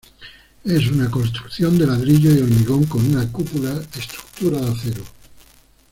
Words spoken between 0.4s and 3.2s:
Es una construcción de ladrillo y hormigón con